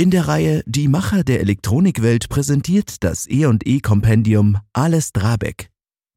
[0.00, 5.68] In der Reihe Die Macher der Elektronikwelt präsentiert das E&E Kompendium Ales Drabeck,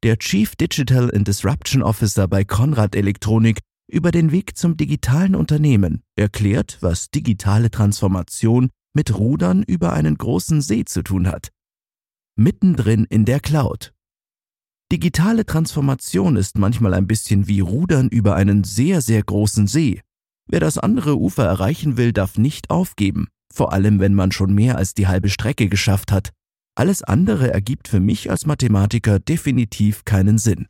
[0.02, 6.02] der Chief Digital and Disruption Officer bei Konrad Elektronik, über den Weg zum digitalen Unternehmen,
[6.16, 11.50] erklärt, was digitale Transformation mit Rudern über einen großen See zu tun hat.
[12.36, 13.92] Mittendrin in der Cloud.
[14.92, 20.00] Digitale Transformation ist manchmal ein bisschen wie Rudern über einen sehr, sehr großen See.
[20.46, 24.76] Wer das andere Ufer erreichen will, darf nicht aufgeben vor allem wenn man schon mehr
[24.76, 26.30] als die halbe Strecke geschafft hat.
[26.76, 30.66] Alles andere ergibt für mich als Mathematiker definitiv keinen Sinn.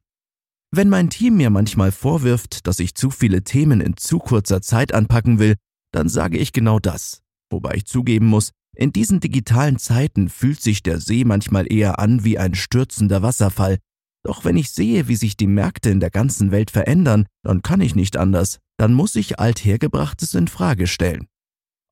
[0.70, 4.93] Wenn mein Team mir manchmal vorwirft, dass ich zu viele Themen in zu kurzer Zeit
[4.93, 5.55] anpacken will,
[5.93, 7.23] dann sage ich genau das.
[7.51, 12.24] Wobei ich zugeben muss, in diesen digitalen Zeiten fühlt sich der See manchmal eher an
[12.24, 13.79] wie ein stürzender Wasserfall.
[14.24, 17.80] Doch wenn ich sehe, wie sich die Märkte in der ganzen Welt verändern, dann kann
[17.80, 18.59] ich nicht anders.
[18.77, 21.29] Dann muss ich althergebrachtes in Frage stellen.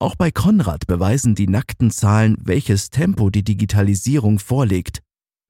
[0.02, 4.98] Auch bei Konrad beweisen die nackten Zahlen, welches Tempo die Digitalisierung vorlegt.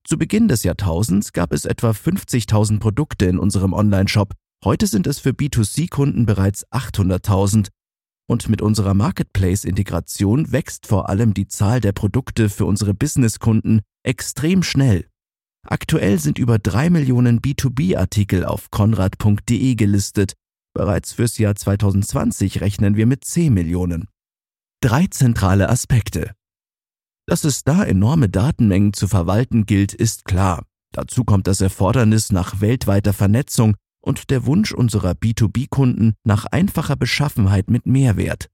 [0.06, 4.34] Zu Beginn des Jahrtausends gab es etwa 50.000 Produkte in unserem Onlineshop.
[4.62, 7.68] Heute sind es für B2C-Kunden bereits 800.000.
[8.28, 14.62] Und mit unserer Marketplace-Integration wächst vor allem die Zahl der Produkte für unsere Businesskunden extrem
[14.62, 15.06] schnell.
[15.66, 20.34] Aktuell sind über drei Millionen B2B-Artikel auf konrad.de gelistet.
[20.74, 24.08] Bereits fürs Jahr 2020 rechnen wir mit 10 Millionen
[24.82, 26.32] drei zentrale Aspekte.
[27.26, 30.64] Dass es da enorme Datenmengen zu verwalten gilt, ist klar.
[30.92, 37.70] Dazu kommt das Erfordernis nach weltweiter Vernetzung und der Wunsch unserer B2B-Kunden nach einfacher Beschaffenheit
[37.70, 38.48] mit Mehrwert.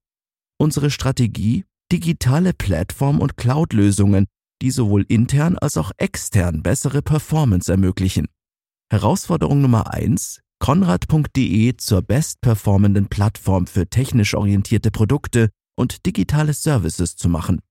[0.57, 1.65] Unsere Strategie?
[1.91, 4.27] Digitale Plattform- und Cloud-Lösungen,
[4.61, 8.27] die sowohl intern als auch extern bessere Performance ermöglichen.
[8.91, 17.29] Herausforderung Nummer eins: Konrad.de zur bestperformenden Plattform für technisch orientierte Produkte und digitale Services zu
[17.29, 17.61] machen.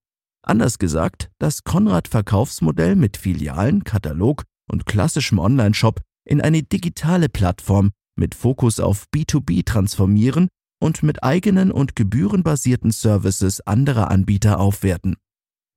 [0.43, 8.35] Anders gesagt, das Konrad-Verkaufsmodell mit Filialen, Katalog und klassischem Onlineshop in eine digitale Plattform mit
[8.35, 10.49] Fokus auf B2B transformieren
[10.81, 15.17] und mit eigenen und gebührenbasierten Services anderer Anbieter aufwerten.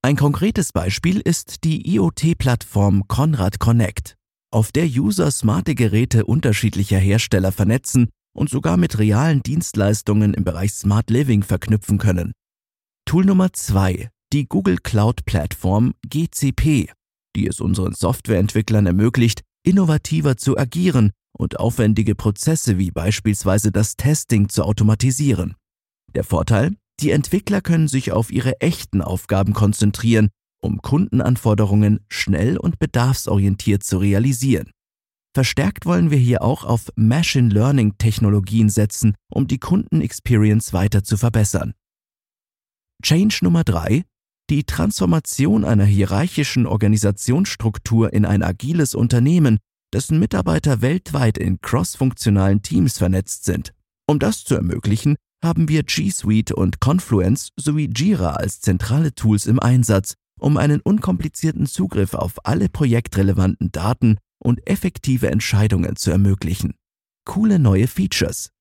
[0.01, 4.15] Ein konkretes Beispiel ist die IoT-Plattform Conrad Connect,
[4.51, 10.73] auf der User smarte Geräte unterschiedlicher Hersteller vernetzen und sogar mit realen Dienstleistungen im Bereich
[10.73, 12.33] Smart Living verknüpfen können.
[13.05, 16.91] Tool Nummer zwei: die Google Cloud Plattform GCP,
[17.35, 24.49] die es unseren Softwareentwicklern ermöglicht, innovativer zu agieren und aufwendige Prozesse wie beispielsweise das Testing
[24.49, 25.55] zu automatisieren.
[26.13, 26.75] Der Vorteil?
[26.99, 30.29] Die Entwickler können sich auf ihre echten Aufgaben konzentrieren,
[30.61, 34.71] um Kundenanforderungen schnell und bedarfsorientiert zu realisieren.
[35.33, 41.15] Verstärkt wollen wir hier auch auf Machine Learning Technologien setzen, um die Kundenexperience weiter zu
[41.15, 41.73] verbessern.
[43.01, 44.03] Change Nummer drei:
[44.49, 49.59] Die Transformation einer hierarchischen Organisationsstruktur in ein agiles Unternehmen,
[49.93, 53.73] dessen Mitarbeiter weltweit in crossfunktionalen Teams vernetzt sind.
[54.07, 59.45] Um das zu ermöglichen, haben wir G Suite und Confluence sowie Jira als zentrale Tools
[59.45, 66.73] im Einsatz, um einen unkomplizierten Zugriff auf alle projektrelevanten Daten und effektive Entscheidungen zu ermöglichen.
[67.25, 68.51] Coole neue Features.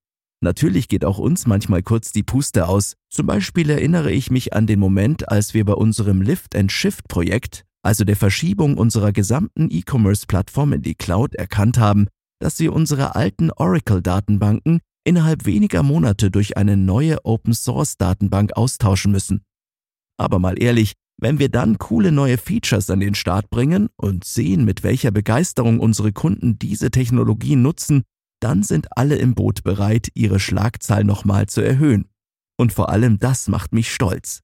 [0.42, 2.94] Natürlich geht auch uns manchmal kurz die Puste aus.
[3.10, 7.08] Zum Beispiel erinnere ich mich an den Moment, als wir bei unserem Lift and Shift
[7.08, 12.08] Projekt, also der Verschiebung unserer gesamten E-Commerce-Plattform in die Cloud, erkannt haben,
[12.40, 19.42] dass wir unsere alten Oracle-Datenbanken innerhalb weniger Monate durch eine neue Open-Source-Datenbank austauschen müssen.
[20.16, 24.64] Aber mal ehrlich, wenn wir dann coole neue Features an den Start bringen und sehen,
[24.64, 28.02] mit welcher Begeisterung unsere Kunden diese Technologie nutzen,
[28.40, 32.06] dann sind alle im Boot bereit, ihre Schlagzahl nochmal zu erhöhen.
[32.58, 34.40] Und vor allem das macht mich stolz.